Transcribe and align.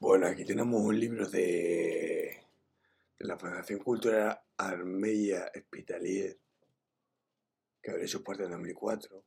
Bueno, 0.00 0.26
aquí 0.28 0.46
tenemos 0.46 0.80
un 0.80 0.98
libro 0.98 1.28
de, 1.28 2.46
la 3.18 3.36
Fundación 3.36 3.80
Cultural 3.80 4.40
Armella 4.56 5.52
Hospitalier, 5.54 6.38
que 7.82 7.90
abrió 7.90 8.08
su 8.08 8.24
puerta 8.24 8.44
en 8.44 8.52
2004, 8.52 9.22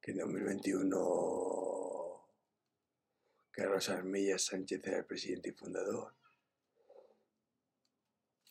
que 0.00 0.10
en 0.10 0.18
2021 0.18 2.28
Carlos 3.52 3.88
Armella 3.90 4.40
Sánchez 4.40 4.84
era 4.84 4.98
el 4.98 5.06
presidente 5.06 5.50
y 5.50 5.52
fundador, 5.52 6.16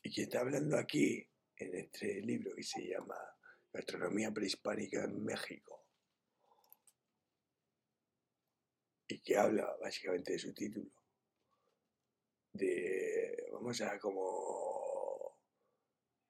y 0.04 0.09
que 0.09 0.21
está 0.21 0.39
hablando 0.39 0.78
aquí 0.78 1.28
en 1.57 1.75
este 1.75 2.21
libro 2.21 2.55
que 2.55 2.64
se 2.64 2.88
llama 2.88 3.18
Gastronomía 3.73 4.32
Prehispánica 4.32 5.04
en 5.04 5.21
México 5.21 5.80
y 9.12 9.21
que 9.21 9.38
habla 9.38 9.75
básicamente 9.82 10.34
de 10.34 10.39
su 10.39 10.54
título, 10.54 10.90
de, 12.54 13.48
vamos 13.52 13.81
a 13.81 13.99
como, 13.99 15.38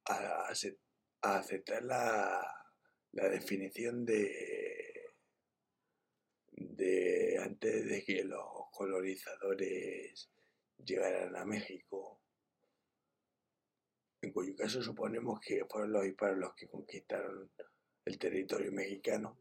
a, 0.06 0.48
aceptar 1.22 1.84
la, 1.84 2.42
la 3.12 3.30
definición 3.30 4.04
de, 4.06 5.16
de 6.52 7.40
antes 7.42 7.86
de 7.88 8.04
que 8.04 8.24
los 8.24 8.70
colonizadores 8.72 10.32
llegaran 10.84 11.36
a 11.36 11.46
México, 11.46 12.20
en 14.22 14.32
cuyo 14.32 14.56
caso 14.56 14.82
suponemos 14.82 15.40
que 15.40 15.66
fueron 15.66 15.92
los 15.92 16.06
hispanos 16.06 16.38
los 16.38 16.56
que 16.56 16.68
conquistaron 16.68 17.52
el 18.06 18.18
territorio 18.18 18.72
mexicano 18.72 19.38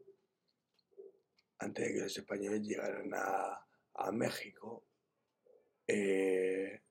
antes 1.61 1.87
de 1.87 1.93
que 1.93 2.01
los 2.01 2.17
españoles 2.17 2.61
llegaran 2.63 3.11
a, 3.13 3.67
México, 4.11 4.83
eh, 5.87 6.81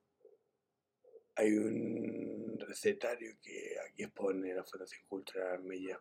hay 1.34 1.52
un 1.52 2.56
recetario 2.56 3.36
que 3.42 3.74
aquí 3.80 4.04
expone 4.04 4.54
la 4.54 4.62
Fundación 4.62 5.04
Cultural 5.08 5.54
Armella 5.54 6.00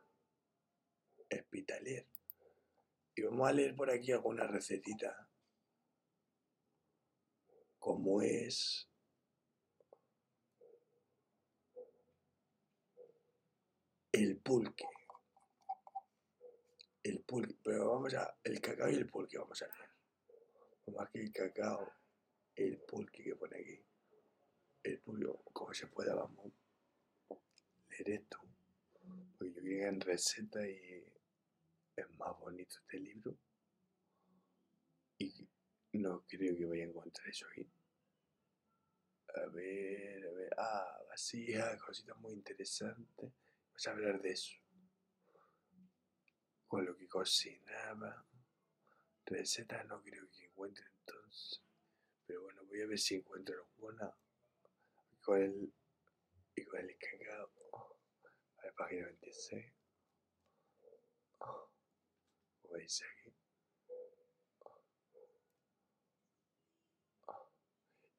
Hospitalier. 1.32 2.06
Y 3.16 3.24
vamos 3.24 3.50
a 3.50 3.54
leer 3.54 3.76
por 3.76 3.90
aquí 3.90 4.12
alguna 4.12 4.46
recetita, 4.46 5.28
como 7.80 8.22
es. 8.22 8.88
El 14.12 14.38
pulque 14.38 14.86
el 17.10 17.22
pulque, 17.22 17.56
pero 17.64 17.90
vamos 17.92 18.14
a, 18.14 18.38
el 18.44 18.62
cacao 18.62 18.90
y 18.90 18.96
el 18.96 19.08
pulque 19.08 19.38
vamos 19.38 19.62
a 19.62 19.68
leer. 19.68 19.90
Más 20.96 21.10
que 21.10 21.20
el 21.20 21.32
cacao, 21.32 21.92
el 22.56 22.78
pulque 22.80 23.24
que 23.24 23.36
pone 23.36 23.58
aquí. 23.58 23.84
El 24.84 25.00
pulque, 25.00 25.28
como 25.52 25.74
se 25.74 25.88
pueda, 25.88 26.16
vamos 26.16 26.52
leer 27.90 28.10
esto. 28.22 28.40
Porque 29.38 29.54
yo 29.54 29.62
creo 29.62 29.90
en 29.90 30.02
receta 30.02 30.68
y 30.68 31.04
es 31.96 32.10
más 32.18 32.38
bonito 32.40 32.76
este 32.80 33.00
libro. 33.00 33.36
Y 35.18 35.48
no 35.94 36.24
creo 36.28 36.56
que 36.56 36.66
vaya 36.66 36.84
a 36.84 36.88
encontrar 36.88 37.28
eso 37.28 37.46
aquí. 37.52 37.68
A 39.36 39.46
ver, 39.48 40.28
a 40.28 40.32
ver. 40.32 40.50
Ah, 40.58 41.00
vacía, 41.08 41.78
cositas 41.78 42.18
muy 42.18 42.34
interesantes. 42.34 43.32
Vamos 43.68 43.88
a 43.88 43.92
hablar 43.92 44.22
de 44.22 44.32
eso 44.32 44.60
con 46.70 46.86
lo 46.86 46.96
que 46.96 47.08
cocinaba. 47.08 48.24
Recetas 49.26 49.86
no 49.88 50.02
creo 50.04 50.30
que 50.30 50.46
encuentre 50.46 50.86
entonces. 51.00 51.64
Pero 52.26 52.44
bueno, 52.44 52.64
voy 52.66 52.82
a 52.82 52.88
ver 52.88 53.00
si 53.00 53.16
encuentro 53.16 53.60
alguna. 53.60 54.16
Con 55.20 55.42
el, 55.42 55.74
y 56.56 56.64
con 56.64 56.80
el 56.80 56.96
cacao. 56.98 57.52
A 58.58 58.62
ver, 58.62 58.74
página 58.76 59.08
26. 59.08 59.66
Como 61.38 62.78
dice 62.78 63.04
aquí. 63.06 63.34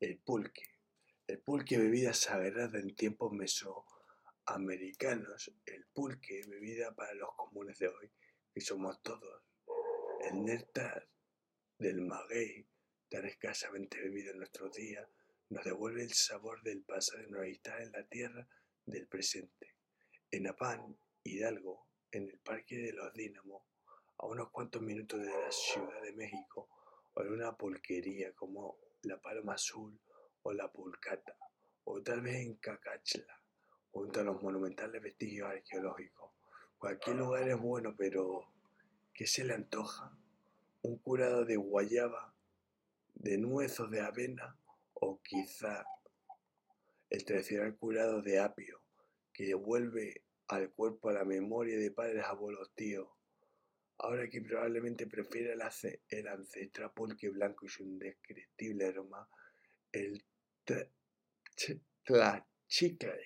El 0.00 0.18
pulque. 0.18 0.80
El 1.28 1.40
pulque, 1.40 1.78
bebida 1.78 2.12
sagrada 2.12 2.80
en 2.80 2.96
tiempos 2.96 3.32
mesoamericanos. 3.32 5.52
El 5.66 5.86
pulque, 5.86 6.44
bebida 6.48 6.92
para 6.96 7.14
los 7.14 7.32
comunes 7.36 7.78
de 7.78 7.86
hoy 7.86 8.10
y 8.54 8.60
somos 8.60 9.00
todos. 9.02 9.42
El 10.20 10.44
néctar 10.44 11.08
del 11.78 12.02
maguey, 12.02 12.66
tan 13.08 13.24
escasamente 13.26 14.00
bebido 14.00 14.32
en 14.32 14.38
nuestros 14.38 14.74
días, 14.74 15.08
nos 15.48 15.64
devuelve 15.64 16.02
el 16.02 16.12
sabor 16.12 16.62
del 16.62 16.82
pasado 16.82 17.22
nos 17.28 17.46
instala 17.46 17.82
en 17.82 17.92
la 17.92 18.06
tierra 18.06 18.48
del 18.86 19.08
presente. 19.08 19.76
En 20.30 20.46
Apán, 20.46 20.98
Hidalgo, 21.24 21.88
en 22.12 22.28
el 22.28 22.38
Parque 22.38 22.76
de 22.76 22.92
los 22.92 23.12
Dínamos, 23.14 23.62
a 24.18 24.26
unos 24.26 24.50
cuantos 24.50 24.82
minutos 24.82 25.20
de 25.20 25.30
la 25.30 25.50
Ciudad 25.50 26.02
de 26.02 26.12
México, 26.12 26.68
o 27.14 27.22
en 27.22 27.32
una 27.32 27.56
pulquería 27.56 28.32
como 28.34 28.78
la 29.02 29.20
Paloma 29.20 29.54
Azul 29.54 29.98
o 30.42 30.52
la 30.52 30.70
Pulcata, 30.70 31.36
o 31.84 32.02
tal 32.02 32.20
vez 32.20 32.36
en 32.36 32.56
Cacachla, 32.56 33.42
junto 33.90 34.20
a 34.20 34.24
los 34.24 34.42
monumentales 34.42 35.02
vestigios 35.02 35.48
arqueológicos 35.48 36.32
Cualquier 36.80 37.16
lugar 37.16 37.46
es 37.46 37.60
bueno, 37.60 37.94
pero 37.94 38.50
¿qué 39.12 39.26
se 39.26 39.44
le 39.44 39.52
antoja? 39.52 40.16
¿Un 40.80 40.96
curado 40.96 41.44
de 41.44 41.56
guayaba, 41.56 42.34
de 43.12 43.36
nuez 43.36 43.78
o 43.80 43.86
de 43.86 44.00
avena? 44.00 44.56
¿O 44.94 45.20
quizá 45.20 45.84
el 47.10 47.22
tradicional 47.26 47.76
curado 47.76 48.22
de 48.22 48.38
apio 48.38 48.80
que 49.30 49.44
devuelve 49.44 50.22
al 50.48 50.70
cuerpo 50.70 51.10
la 51.10 51.26
memoria 51.26 51.78
de 51.78 51.90
padres, 51.90 52.24
abuelos, 52.24 52.72
tíos? 52.74 53.10
Ahora 53.98 54.26
que 54.30 54.40
probablemente 54.40 55.06
prefiere 55.06 55.52
el, 55.52 55.60
el 56.08 56.28
ancestral 56.28 56.92
blanco 57.34 57.66
y 57.66 57.68
su 57.68 57.82
indescriptible 57.82 58.86
aroma, 58.86 59.28
el 59.92 60.24
tlachicle, 62.06 63.20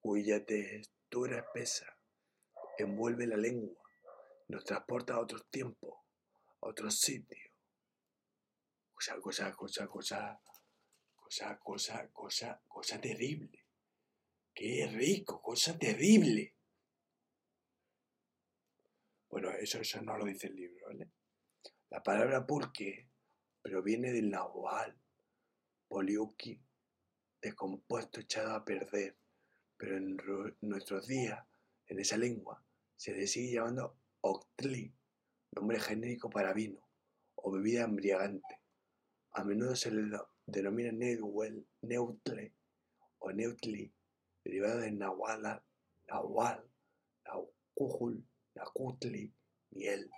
cuya 0.00 0.42
textura 0.46 1.40
espesa 1.40 1.93
envuelve 2.82 3.26
la 3.26 3.36
lengua, 3.36 3.76
nos 4.48 4.64
transporta 4.64 5.14
a 5.14 5.20
otros 5.20 5.48
tiempos, 5.50 5.94
a 6.60 6.68
otros 6.68 6.98
sitios. 6.98 7.52
Cosa, 8.92 9.20
cosa, 9.20 9.52
cosa, 9.54 9.86
cosa, 9.86 10.40
cosa, 11.14 11.58
cosa, 11.58 12.10
cosa, 12.12 12.62
cosa 12.66 13.00
terrible. 13.00 13.64
Qué 14.54 14.86
rico, 14.92 15.42
cosa 15.42 15.76
terrible. 15.78 16.54
Bueno, 19.28 19.50
eso, 19.50 19.78
eso 19.78 20.00
no 20.02 20.16
lo 20.16 20.24
dice 20.24 20.46
el 20.46 20.54
libro, 20.54 20.86
¿vale? 20.86 21.10
La 21.90 22.02
palabra 22.02 22.46
pulque 22.46 23.10
proviene 23.62 24.12
del 24.12 24.30
nahual, 24.30 24.96
poliuki, 25.88 26.60
descompuesto, 27.40 28.20
echado 28.20 28.54
a 28.54 28.64
perder, 28.64 29.18
pero 29.76 29.96
en 29.96 30.16
nuestros 30.60 31.06
días, 31.06 31.44
en 31.86 31.98
esa 32.00 32.16
lengua, 32.16 32.64
se 32.96 33.12
le 33.12 33.26
sigue 33.26 33.54
llamando 33.54 33.98
Octli, 34.20 34.94
nombre 35.52 35.78
genérico 35.80 36.30
para 36.30 36.52
vino 36.52 36.88
o 37.36 37.50
bebida 37.50 37.84
embriagante. 37.84 38.60
A 39.32 39.44
menudo 39.44 39.76
se 39.76 39.90
le 39.90 40.18
denomina 40.46 40.92
neutle 40.92 42.54
o 43.18 43.32
neutli, 43.32 43.92
derivado 44.44 44.80
de 44.80 44.92
nahuala, 44.92 45.64
nahual, 46.08 46.70
naucujul, 47.24 48.24
nacutli, 48.54 49.32
miel. 49.70 50.10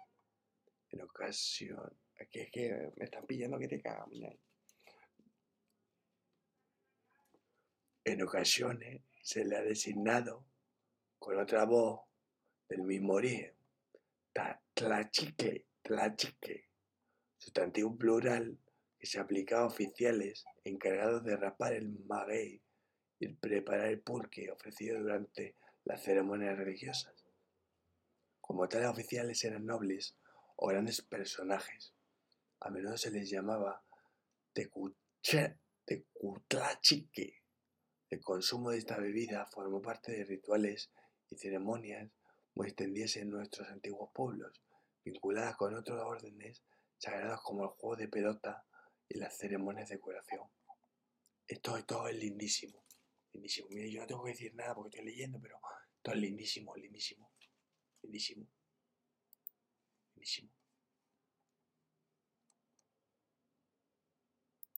En 0.90 1.02
ocasión, 1.02 1.98
aquí 2.20 2.40
es 2.40 2.50
que 2.50 2.92
me 2.96 3.04
están 3.06 3.26
pillando 3.26 3.58
que 3.58 3.68
te 3.68 3.80
cagan, 3.80 4.10
En 8.04 8.22
ocasiones 8.22 9.02
se 9.20 9.44
le 9.44 9.56
ha 9.56 9.62
designado 9.62 10.46
con 11.18 11.38
otra 11.38 11.64
voz 11.64 12.00
del 12.68 12.82
mismo 12.82 13.14
origen. 13.14 13.54
Tlachique, 14.74 15.66
tlachique, 15.82 16.68
sustantivo 17.38 17.96
plural 17.96 18.58
que 18.98 19.06
se 19.06 19.18
aplica 19.18 19.60
a 19.60 19.66
oficiales 19.66 20.44
encargados 20.64 21.24
de 21.24 21.36
rapar 21.36 21.72
el 21.72 21.88
maguey 22.06 22.62
y 23.18 23.28
preparar 23.28 23.88
el 23.88 24.00
pulque 24.00 24.50
ofrecido 24.50 25.00
durante 25.00 25.56
las 25.84 26.02
ceremonias 26.02 26.58
religiosas. 26.58 27.24
Como 28.40 28.68
tales 28.68 28.88
oficiales 28.88 29.42
eran 29.44 29.64
nobles 29.64 30.16
o 30.56 30.68
grandes 30.68 31.00
personajes, 31.02 31.94
a 32.60 32.70
menudo 32.70 32.96
se 32.96 33.10
les 33.10 33.30
llamaba 33.30 33.82
tecutlachique. 35.86 37.42
El 38.08 38.20
consumo 38.22 38.70
de 38.70 38.78
esta 38.78 38.98
bebida 38.98 39.46
formó 39.46 39.82
parte 39.82 40.12
de 40.12 40.24
rituales 40.24 40.90
ceremonias 41.36 42.10
muy 42.54 42.68
extendiese 42.68 43.20
en 43.20 43.30
nuestros 43.30 43.68
antiguos 43.68 44.10
pueblos, 44.14 44.62
vinculadas 45.04 45.56
con 45.56 45.74
otros 45.74 46.02
órdenes 46.02 46.62
sagrados 46.98 47.42
como 47.42 47.64
el 47.64 47.68
juego 47.70 47.96
de 47.96 48.08
pelota 48.08 48.64
y 49.08 49.18
las 49.18 49.36
ceremonias 49.36 49.88
de 49.88 50.00
curación. 50.00 50.48
Esto, 51.46 51.76
esto 51.76 52.08
es 52.08 52.16
lindísimo. 52.16 52.84
Lindísimo. 53.32 53.68
Mire, 53.70 53.90
yo 53.90 54.00
no 54.00 54.06
tengo 54.06 54.24
que 54.24 54.30
decir 54.30 54.54
nada 54.54 54.74
porque 54.74 54.98
estoy 54.98 55.10
leyendo, 55.10 55.38
pero 55.40 55.60
esto 55.96 56.12
es 56.12 56.18
lindísimo, 56.18 56.74
lindísimo. 56.74 57.30
Lindísimo. 58.02 58.48
Lindísimo. 60.14 60.55